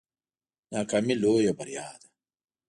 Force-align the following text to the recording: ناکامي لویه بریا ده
ناکامي 0.73 1.13
لویه 1.21 1.53
بریا 1.57 1.85
ده 2.01 2.07